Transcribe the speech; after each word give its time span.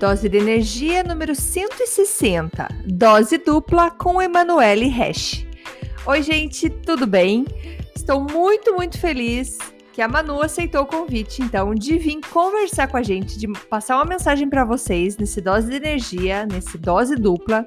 Dose 0.00 0.30
de 0.30 0.38
energia 0.38 1.04
número 1.04 1.34
160, 1.34 2.68
dose 2.86 3.36
dupla 3.36 3.90
com 3.90 4.20
Emanuele 4.22 4.86
Resch. 4.86 5.46
Oi, 6.06 6.22
gente, 6.22 6.70
tudo 6.70 7.06
bem? 7.06 7.44
Estou 7.94 8.18
muito, 8.18 8.72
muito 8.72 8.98
feliz 8.98 9.58
que 9.92 10.00
a 10.00 10.08
Manu 10.08 10.40
aceitou 10.40 10.84
o 10.84 10.86
convite, 10.86 11.42
então, 11.42 11.74
de 11.74 11.98
vir 11.98 12.18
conversar 12.32 12.88
com 12.88 12.96
a 12.96 13.02
gente, 13.02 13.38
de 13.38 13.46
passar 13.68 13.96
uma 13.96 14.06
mensagem 14.06 14.48
para 14.48 14.64
vocês 14.64 15.18
nesse 15.18 15.38
dose 15.42 15.68
de 15.68 15.76
energia, 15.76 16.46
nesse 16.46 16.78
dose 16.78 17.14
dupla. 17.14 17.66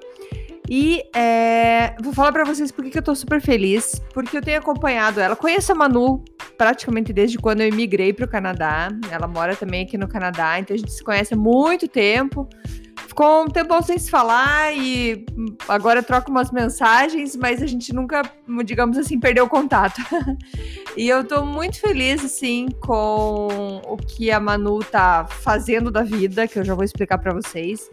E 0.75 1.03
é, 1.15 1.95
vou 2.01 2.11
falar 2.11 2.31
para 2.31 2.43
vocês 2.43 2.71
porque 2.71 2.89
que 2.89 2.97
eu 2.97 3.03
tô 3.03 3.13
super 3.13 3.39
feliz, 3.39 4.01
porque 4.11 4.35
eu 4.35 4.41
tenho 4.41 4.57
acompanhado 4.57 5.19
ela. 5.19 5.35
Conheço 5.35 5.71
a 5.71 5.75
Manu 5.75 6.25
praticamente 6.57 7.13
desde 7.13 7.37
quando 7.37 7.61
eu 7.61 7.67
imigrei 7.67 8.11
para 8.11 8.25
o 8.25 8.27
Canadá. 8.27 8.89
Ela 9.11 9.27
mora 9.27 9.55
também 9.55 9.83
aqui 9.83 9.99
no 9.99 10.07
Canadá, 10.07 10.57
então 10.57 10.73
a 10.73 10.77
gente 10.79 10.91
se 10.91 11.03
conhece 11.03 11.35
há 11.35 11.37
muito 11.37 11.87
tempo. 11.87 12.49
Ficou 13.07 13.43
um 13.43 13.47
tempo 13.49 13.79
sem 13.83 13.99
se 13.99 14.09
falar 14.09 14.75
e 14.75 15.23
agora 15.67 16.01
troca 16.01 16.31
umas 16.31 16.49
mensagens, 16.49 17.35
mas 17.35 17.61
a 17.61 17.67
gente 17.67 17.93
nunca, 17.93 18.23
digamos 18.65 18.97
assim, 18.97 19.19
perdeu 19.19 19.45
o 19.45 19.49
contato. 19.49 20.01
e 20.97 21.07
eu 21.07 21.23
tô 21.23 21.45
muito 21.45 21.79
feliz, 21.79 22.25
assim, 22.25 22.67
com 22.81 23.79
o 23.85 23.95
que 23.95 24.31
a 24.31 24.39
Manu 24.39 24.79
tá 24.79 25.27
fazendo 25.29 25.91
da 25.91 26.01
vida, 26.01 26.47
que 26.47 26.57
eu 26.57 26.65
já 26.65 26.73
vou 26.73 26.83
explicar 26.83 27.19
para 27.19 27.31
vocês. 27.31 27.87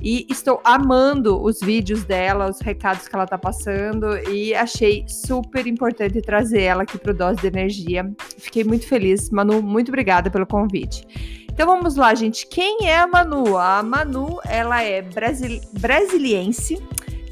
E 0.00 0.26
estou 0.30 0.60
amando 0.64 1.42
os 1.42 1.60
vídeos 1.60 2.04
dela, 2.04 2.48
os 2.48 2.60
recados 2.60 3.08
que 3.08 3.14
ela 3.14 3.26
tá 3.26 3.36
passando 3.36 4.16
e 4.30 4.54
achei 4.54 5.04
super 5.08 5.66
importante 5.66 6.22
trazer 6.22 6.62
ela 6.62 6.82
aqui 6.82 6.98
pro 6.98 7.12
Dose 7.12 7.40
de 7.40 7.48
Energia. 7.48 8.10
Fiquei 8.38 8.62
muito 8.62 8.86
feliz. 8.86 9.30
Manu, 9.30 9.60
muito 9.60 9.88
obrigada 9.88 10.30
pelo 10.30 10.46
convite. 10.46 11.04
Então 11.50 11.66
vamos 11.66 11.96
lá, 11.96 12.14
gente. 12.14 12.46
Quem 12.46 12.86
é 12.86 12.96
a 12.96 13.06
Manu? 13.06 13.58
A 13.58 13.82
Manu, 13.82 14.38
ela 14.46 14.80
é 14.82 15.02
brasil 15.02 15.60
brasiliense, 15.72 16.80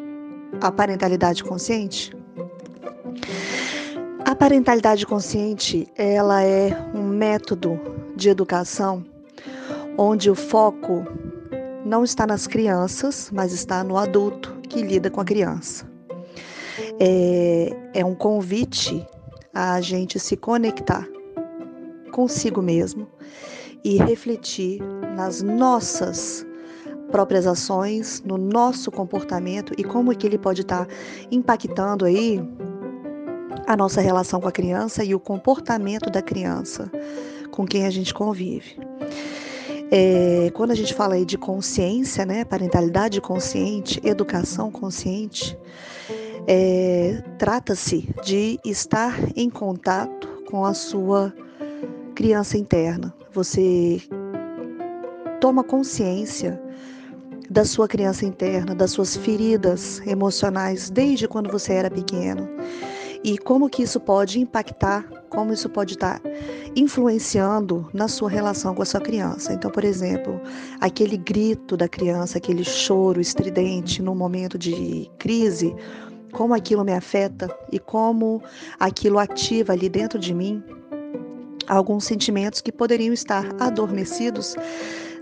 a 0.61 0.71
parentalidade 0.71 1.43
consciente? 1.45 2.17
A 4.25 4.35
parentalidade 4.35 5.07
consciente, 5.07 5.87
ela 5.97 6.43
é 6.43 6.71
um 6.95 7.03
método 7.03 7.79
de 8.17 8.29
educação 8.29 9.05
onde 9.97 10.31
o 10.31 10.35
foco 10.35 11.05
não 11.85 12.03
está 12.03 12.27
nas 12.27 12.47
crianças, 12.47 13.31
mas 13.33 13.53
está 13.53 13.85
no 13.85 13.97
adulto 13.97 14.55
que 14.69 14.83
lida 14.83 15.11
com 15.11 15.21
a 15.21 15.25
criança. 15.25 15.89
É, 16.99 17.77
é 17.95 18.05
um 18.05 18.15
convite 18.15 19.07
a 19.53 19.81
gente 19.81 20.19
se 20.19 20.37
conectar 20.37 21.07
consigo 22.11 22.63
mesmo 22.63 23.09
e 23.85 23.99
refletir 23.99 24.81
nas 25.17 25.43
nossas 25.43 26.47
próprias 27.11 27.47
ações, 27.47 28.23
no 28.25 28.37
nosso 28.37 28.91
comportamento 28.91 29.73
e 29.79 29.85
como 29.85 30.15
que 30.17 30.27
ele 30.27 30.39
pode 30.39 30.63
estar 30.63 30.87
tá 30.87 30.95
impactando 31.31 32.05
aí 32.05 32.43
a 33.67 33.77
nossa 33.77 34.01
relação 34.01 34.41
com 34.41 34.49
a 34.49 34.53
criança 34.53 35.05
e 35.05 35.15
o 35.15 35.21
comportamento 35.21 36.11
da 36.11 36.21
criança 36.21 36.91
com 37.51 37.65
quem 37.65 37.87
a 37.87 37.91
gente 37.91 38.13
convive. 38.13 38.79
É, 39.91 40.51
quando 40.55 40.73
a 40.73 40.75
gente 40.75 40.93
fala 40.93 41.15
aí 41.15 41.25
de 41.25 41.39
consciência, 41.39 42.27
né, 42.27 42.45
parentalidade 42.45 43.21
consciente, 43.21 44.01
educação 44.03 44.71
consciente, 44.71 45.57
é, 46.47 47.23
trata-se 47.39 48.09
de 48.25 48.59
estar 48.65 49.17
em 49.37 49.49
contato 49.49 50.27
com 50.51 50.65
a 50.65 50.75
sua 50.75 51.33
criança 52.15 52.59
interna. 52.59 53.15
Você 53.33 54.01
toma 55.41 55.63
consciência 55.63 56.61
da 57.49 57.65
sua 57.65 57.87
criança 57.87 58.25
interna, 58.25 58.75
das 58.75 58.91
suas 58.91 59.17
feridas 59.17 60.01
emocionais 60.07 60.91
desde 60.91 61.29
quando 61.29 61.51
você 61.51 61.75
era 61.75 61.91
pequeno. 61.91 62.49
E 63.23 63.39
como 63.39 63.71
que 63.71 63.83
isso 63.83 63.99
pode 63.99 64.39
impactar, 64.39 65.09
como 65.31 65.53
isso 65.53 65.69
pode 65.69 65.95
estar 65.95 66.21
influenciando 66.77 67.89
na 67.93 68.07
sua 68.07 68.29
relação 68.29 68.75
com 68.75 68.83
a 68.83 68.85
sua 68.85 69.01
criança. 69.01 69.55
Então, 69.55 69.71
por 69.71 69.83
exemplo, 69.83 70.39
aquele 70.79 71.17
grito 71.17 71.75
da 71.75 71.89
criança, 71.89 72.37
aquele 72.37 72.65
choro 72.65 73.21
estridente 73.21 74.03
no 74.03 74.15
momento 74.15 74.59
de 74.59 75.11
crise, 75.19 75.75
como 76.33 76.53
aquilo 76.53 76.85
me 76.85 76.93
afeta 76.93 77.49
e 77.73 77.79
como 77.79 78.43
aquilo 78.79 79.19
ativa 79.19 79.73
ali 79.73 79.89
dentro 79.89 80.19
de 80.19 80.35
mim 80.35 80.63
alguns 81.67 82.05
sentimentos 82.05 82.61
que 82.61 82.71
poderiam 82.71 83.15
estar 83.15 83.55
adormecidos 83.59 84.55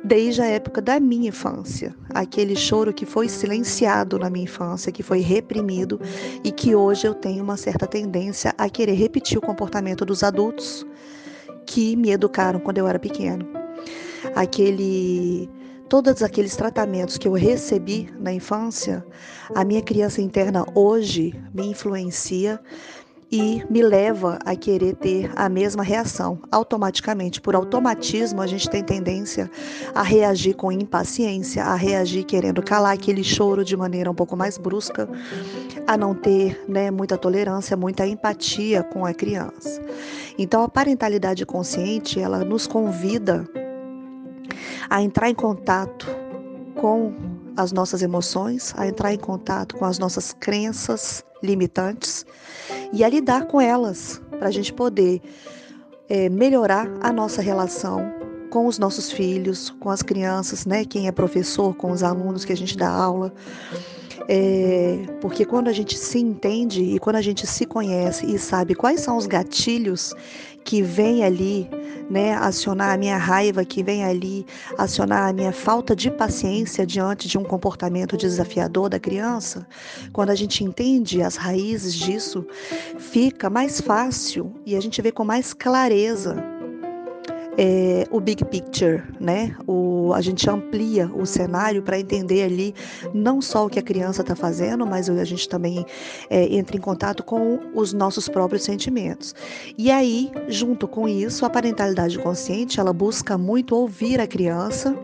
desde 0.04 0.42
a 0.42 0.46
época 0.46 0.80
da 0.80 0.98
minha 0.98 1.28
infância. 1.28 1.94
Aquele 2.10 2.56
choro 2.56 2.92
que 2.92 3.06
foi 3.06 3.28
silenciado 3.28 4.18
na 4.18 4.28
minha 4.28 4.44
infância, 4.44 4.92
que 4.92 5.02
foi 5.02 5.20
reprimido 5.20 6.00
e 6.42 6.50
que 6.50 6.74
hoje 6.74 7.06
eu 7.06 7.14
tenho 7.14 7.42
uma 7.42 7.56
certa 7.56 7.86
tendência 7.86 8.54
a 8.58 8.68
querer 8.68 8.94
repetir 8.94 9.38
o 9.38 9.42
comportamento 9.42 10.04
dos 10.04 10.22
adultos 10.22 10.86
que 11.66 11.96
me 11.96 12.10
educaram 12.10 12.60
quando 12.60 12.78
eu 12.78 12.86
era 12.86 12.98
pequeno. 12.98 13.46
Aquele 14.34 15.48
todos 15.88 16.22
aqueles 16.22 16.56
tratamentos 16.56 17.18
que 17.18 17.28
eu 17.28 17.34
recebi 17.34 18.08
na 18.18 18.32
infância, 18.32 19.04
a 19.54 19.62
minha 19.62 19.82
criança 19.82 20.22
interna 20.22 20.64
hoje 20.74 21.34
me 21.52 21.66
influencia 21.66 22.58
e 23.32 23.64
me 23.70 23.82
leva 23.82 24.38
a 24.44 24.54
querer 24.54 24.94
ter 24.94 25.32
a 25.34 25.48
mesma 25.48 25.82
reação. 25.82 26.38
Automaticamente, 26.52 27.40
por 27.40 27.56
automatismo, 27.56 28.42
a 28.42 28.46
gente 28.46 28.68
tem 28.68 28.84
tendência 28.84 29.50
a 29.94 30.02
reagir 30.02 30.54
com 30.54 30.70
impaciência, 30.70 31.64
a 31.64 31.74
reagir 31.74 32.24
querendo 32.24 32.62
calar 32.62 32.92
aquele 32.92 33.24
choro 33.24 33.64
de 33.64 33.74
maneira 33.74 34.10
um 34.10 34.14
pouco 34.14 34.36
mais 34.36 34.58
brusca, 34.58 35.08
a 35.86 35.96
não 35.96 36.14
ter 36.14 36.62
né, 36.68 36.90
muita 36.90 37.16
tolerância, 37.16 37.74
muita 37.74 38.06
empatia 38.06 38.82
com 38.82 39.06
a 39.06 39.14
criança. 39.14 39.80
Então, 40.36 40.62
a 40.62 40.68
parentalidade 40.68 41.46
consciente, 41.46 42.20
ela 42.20 42.44
nos 42.44 42.66
convida 42.66 43.48
a 44.90 45.00
entrar 45.00 45.30
em 45.30 45.34
contato 45.34 46.06
com 46.74 47.14
as 47.56 47.72
nossas 47.72 48.02
emoções, 48.02 48.74
a 48.76 48.86
entrar 48.86 49.14
em 49.14 49.18
contato 49.18 49.74
com 49.76 49.86
as 49.86 49.98
nossas 49.98 50.34
crenças 50.38 51.24
limitantes 51.42 52.26
e 52.92 53.02
a 53.02 53.08
lidar 53.08 53.46
com 53.46 53.60
elas, 53.60 54.20
para 54.38 54.48
a 54.48 54.50
gente 54.50 54.72
poder 54.72 55.20
é, 56.08 56.28
melhorar 56.28 56.90
a 57.00 57.12
nossa 57.12 57.40
relação 57.40 58.12
com 58.50 58.66
os 58.66 58.78
nossos 58.78 59.10
filhos, 59.10 59.70
com 59.80 59.88
as 59.88 60.02
crianças, 60.02 60.66
né? 60.66 60.84
Quem 60.84 61.08
é 61.08 61.12
professor, 61.12 61.74
com 61.74 61.90
os 61.90 62.02
alunos 62.02 62.44
que 62.44 62.52
a 62.52 62.56
gente 62.56 62.76
dá 62.76 62.88
aula. 62.88 63.32
É, 64.28 65.06
porque 65.20 65.44
quando 65.44 65.68
a 65.68 65.72
gente 65.72 65.96
se 65.96 66.18
entende 66.18 66.82
e 66.82 66.98
quando 66.98 67.16
a 67.16 67.22
gente 67.22 67.46
se 67.46 67.64
conhece 67.64 68.26
e 68.26 68.38
sabe 68.38 68.74
quais 68.74 69.00
são 69.00 69.16
os 69.16 69.26
gatilhos 69.26 70.14
que 70.64 70.82
vêm 70.82 71.24
ali, 71.24 71.68
né, 72.10 72.34
acionar 72.34 72.94
a 72.94 72.96
minha 72.96 73.16
raiva, 73.16 73.64
que 73.64 73.82
vem 73.82 74.04
ali 74.04 74.46
acionar 74.76 75.28
a 75.28 75.32
minha 75.32 75.52
falta 75.52 75.94
de 75.96 76.10
paciência 76.10 76.86
diante 76.86 77.28
de 77.28 77.38
um 77.38 77.44
comportamento 77.44 78.16
desafiador 78.16 78.88
da 78.88 78.98
criança, 78.98 79.66
quando 80.12 80.30
a 80.30 80.34
gente 80.34 80.64
entende 80.64 81.22
as 81.22 81.36
raízes 81.36 81.94
disso, 81.94 82.46
fica 82.98 83.48
mais 83.48 83.80
fácil 83.80 84.52
e 84.66 84.76
a 84.76 84.80
gente 84.80 85.00
vê 85.00 85.10
com 85.10 85.24
mais 85.24 85.52
clareza 85.54 86.51
é, 87.58 88.06
o 88.10 88.20
big 88.20 88.44
picture, 88.46 89.02
né? 89.20 89.54
O, 89.66 90.12
a 90.14 90.20
gente 90.20 90.48
amplia 90.48 91.10
o 91.14 91.26
cenário 91.26 91.82
para 91.82 91.98
entender 91.98 92.44
ali 92.44 92.74
não 93.12 93.40
só 93.40 93.66
o 93.66 93.68
que 93.68 93.78
a 93.78 93.82
criança 93.82 94.22
está 94.22 94.34
fazendo, 94.34 94.86
mas 94.86 95.08
a 95.08 95.24
gente 95.24 95.48
também 95.48 95.84
é, 96.30 96.54
entra 96.54 96.76
em 96.76 96.80
contato 96.80 97.22
com 97.22 97.58
os 97.74 97.92
nossos 97.92 98.28
próprios 98.28 98.64
sentimentos. 98.64 99.34
E 99.76 99.90
aí, 99.90 100.30
junto 100.48 100.88
com 100.88 101.08
isso, 101.08 101.44
a 101.44 101.50
parentalidade 101.50 102.18
consciente 102.18 102.80
ela 102.80 102.92
busca 102.92 103.36
muito 103.36 103.74
ouvir 103.74 104.20
a 104.20 104.26
criança 104.26 104.96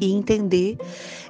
e 0.00 0.12
entender 0.12 0.76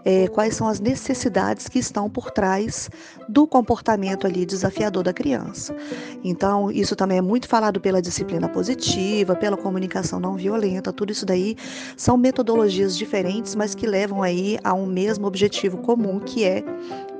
é, 0.04 0.28
quais 0.28 0.54
são 0.54 0.68
as 0.68 0.78
necessidades 0.78 1.68
que 1.68 1.78
estão 1.78 2.08
por 2.08 2.30
trás 2.30 2.88
do 3.28 3.46
comportamento 3.46 4.26
ali 4.26 4.46
desafiador 4.46 5.02
da 5.02 5.12
criança. 5.12 5.74
Então, 6.22 6.70
isso 6.70 6.94
também 6.94 7.18
é 7.18 7.22
muito 7.22 7.48
falado 7.48 7.80
pela 7.80 8.00
disciplina 8.00 8.48
positiva, 8.48 9.34
pela 9.34 9.56
comunicação 9.56 10.20
não 10.20 10.36
violenta, 10.36 10.92
tudo 10.92 11.10
isso 11.10 11.26
daí 11.26 11.56
são 11.96 12.16
metodologias 12.16 12.96
diferentes, 12.96 13.54
mas 13.54 13.74
que 13.74 13.86
levam 13.86 14.22
aí 14.22 14.58
a 14.62 14.72
um 14.72 14.86
mesmo 14.86 15.26
objetivo 15.26 15.78
comum, 15.78 16.20
que 16.20 16.44
é 16.44 16.62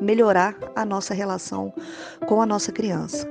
melhorar 0.00 0.56
a 0.74 0.84
nossa 0.84 1.12
relação 1.12 1.72
com 2.26 2.40
a 2.40 2.46
nossa 2.46 2.70
criança. 2.70 3.28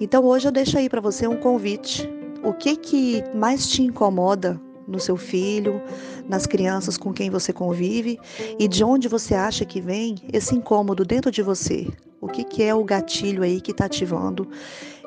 Então, 0.00 0.24
hoje 0.24 0.48
eu 0.48 0.52
deixo 0.52 0.78
aí 0.78 0.88
para 0.88 1.00
você 1.00 1.26
um 1.26 1.36
convite. 1.36 2.08
O 2.42 2.52
que 2.52 2.76
que 2.76 3.24
mais 3.34 3.66
te 3.66 3.82
incomoda 3.82 4.60
no 4.86 5.00
seu 5.00 5.16
filho, 5.16 5.80
nas 6.28 6.46
crianças 6.46 6.96
com 6.96 7.12
quem 7.12 7.30
você 7.30 7.52
convive 7.52 8.18
e 8.58 8.68
de 8.68 8.84
onde 8.84 9.08
você 9.08 9.34
acha 9.34 9.64
que 9.64 9.80
vem 9.80 10.16
esse 10.32 10.54
incômodo 10.54 11.04
dentro 11.04 11.30
de 11.30 11.42
você. 11.42 11.86
O 12.20 12.28
que, 12.28 12.44
que 12.44 12.62
é 12.62 12.74
o 12.74 12.84
gatilho 12.84 13.42
aí 13.42 13.60
que 13.60 13.70
está 13.70 13.86
ativando 13.86 14.48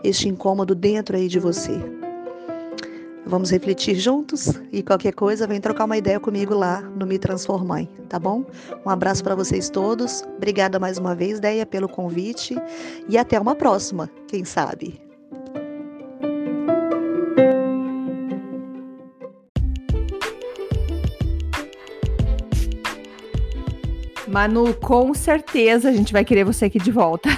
este 0.04 0.28
incômodo 0.28 0.76
dentro 0.76 1.16
aí 1.16 1.28
de 1.28 1.40
você? 1.40 1.80
Vamos 3.26 3.52
refletir 3.52 3.96
juntos 3.96 4.60
e 4.72 4.82
qualquer 4.82 5.14
coisa 5.14 5.46
vem 5.46 5.62
trocar 5.62 5.86
uma 5.86 5.98
ideia 5.98 6.20
comigo 6.20 6.56
lá 6.56 6.82
no 6.82 7.06
Me 7.06 7.20
Transformar, 7.20 7.86
tá 8.08 8.18
bom? 8.18 8.44
Um 8.84 8.90
abraço 8.90 9.24
para 9.24 9.36
vocês 9.36 9.70
todos. 9.70 10.24
Obrigada 10.38 10.80
mais 10.80 10.98
uma 10.98 11.14
vez, 11.14 11.40
Deia, 11.40 11.66
pelo 11.66 11.88
convite 11.88 12.56
e 13.08 13.18
até 13.18 13.40
uma 13.40 13.54
próxima, 13.54 14.10
quem 14.28 14.44
sabe. 14.44 15.09
Manu, 24.30 24.74
com 24.76 25.14
certeza 25.14 25.90
a 25.90 25.92
gente 25.92 26.14
vai 26.14 26.24
querer 26.24 26.44
você 26.44 26.66
aqui 26.66 26.80
de 26.80 26.92
volta. 26.92 27.30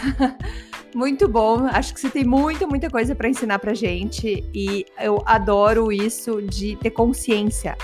muito 0.93 1.27
bom. 1.27 1.65
Acho 1.67 1.93
que 1.93 1.99
você 1.99 2.09
tem 2.09 2.25
muita, 2.25 2.67
muita 2.67 2.89
coisa 2.89 3.15
para 3.15 3.29
ensinar 3.29 3.59
pra 3.59 3.73
gente 3.73 4.43
e 4.53 4.85
eu 4.99 5.21
adoro 5.25 5.91
isso 5.91 6.41
de 6.41 6.75
ter 6.75 6.91
consciência. 6.91 7.77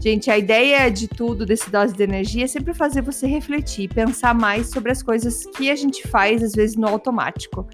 Gente, 0.00 0.30
a 0.30 0.38
ideia 0.38 0.88
de 0.90 1.08
tudo 1.08 1.44
desse 1.44 1.70
dose 1.70 1.92
de 1.92 2.02
energia 2.02 2.44
é 2.44 2.46
sempre 2.46 2.72
fazer 2.72 3.02
você 3.02 3.26
refletir, 3.26 3.88
pensar 3.88 4.32
mais 4.34 4.68
sobre 4.68 4.92
as 4.92 5.02
coisas 5.02 5.44
que 5.56 5.70
a 5.70 5.76
gente 5.76 6.06
faz 6.06 6.42
às 6.42 6.52
vezes 6.52 6.76
no 6.76 6.86
automático. 6.86 7.66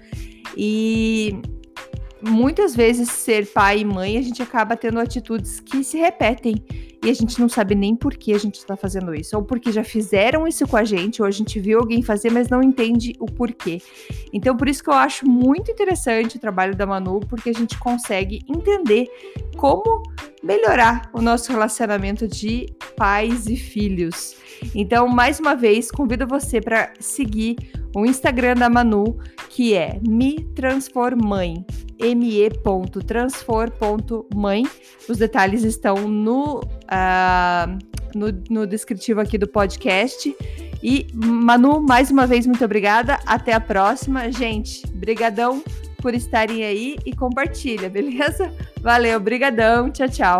E 0.57 1.39
muitas 2.27 2.75
vezes 2.75 3.09
ser 3.09 3.47
pai 3.47 3.79
e 3.79 3.85
mãe, 3.85 4.17
a 4.17 4.21
gente 4.21 4.41
acaba 4.41 4.75
tendo 4.75 4.99
atitudes 4.99 5.59
que 5.59 5.83
se 5.83 5.97
repetem 5.97 6.63
e 7.05 7.09
a 7.09 7.13
gente 7.13 7.39
não 7.39 7.47
sabe 7.47 7.75
nem 7.75 7.95
por 7.95 8.15
que 8.15 8.33
a 8.33 8.37
gente 8.37 8.55
está 8.55 8.75
fazendo 8.75 9.13
isso, 9.13 9.37
ou 9.37 9.43
porque 9.43 9.71
já 9.71 9.83
fizeram 9.83 10.47
isso 10.47 10.67
com 10.67 10.75
a 10.75 10.83
gente, 10.83 11.21
ou 11.21 11.27
a 11.27 11.31
gente 11.31 11.59
viu 11.59 11.79
alguém 11.79 12.01
fazer, 12.01 12.31
mas 12.31 12.49
não 12.49 12.63
entende 12.63 13.13
o 13.19 13.27
porquê. 13.27 13.79
Então, 14.33 14.57
por 14.57 14.67
isso 14.67 14.83
que 14.83 14.89
eu 14.89 14.95
acho 14.95 15.23
muito 15.27 15.69
interessante 15.69 16.37
o 16.37 16.39
trabalho 16.39 16.75
da 16.75 16.85
Manu, 16.87 17.19
porque 17.19 17.51
a 17.51 17.53
gente 17.53 17.77
consegue 17.77 18.39
entender 18.49 19.07
como 19.55 20.01
melhorar 20.41 21.09
o 21.13 21.21
nosso 21.21 21.51
relacionamento 21.51 22.27
de 22.27 22.65
pais 22.97 23.45
e 23.45 23.55
filhos. 23.55 24.35
Então, 24.73 25.07
mais 25.07 25.39
uma 25.39 25.55
vez, 25.55 25.91
convido 25.91 26.25
você 26.25 26.59
para 26.59 26.91
seguir 26.99 27.55
o 27.95 28.05
Instagram 28.05 28.53
da 28.55 28.69
Manu, 28.69 29.17
que 29.49 29.73
é 29.73 29.99
me 30.05 30.43
transformãe, 30.53 31.65
me.transfor.mãe. 31.99 34.63
Os 35.07 35.17
detalhes 35.17 35.63
estão 35.63 35.95
no, 36.07 36.59
uh, 36.59 37.79
no, 38.13 38.27
no 38.49 38.67
descritivo 38.67 39.21
aqui 39.21 39.37
do 39.37 39.47
podcast. 39.47 40.35
E 40.83 41.07
Manu, 41.13 41.79
mais 41.81 42.11
uma 42.11 42.27
vez, 42.27 42.45
muito 42.45 42.65
obrigada. 42.65 43.17
Até 43.25 43.53
a 43.53 43.61
próxima. 43.61 44.29
Gente, 44.31 44.85
brigadão 44.87 45.63
por 46.01 46.13
estarem 46.13 46.65
aí 46.65 46.97
e 47.05 47.15
compartilha, 47.15 47.89
beleza? 47.89 48.53
Valeu, 48.81 49.17
brigadão. 49.19 49.89
Tchau, 49.89 50.09
tchau. 50.09 50.39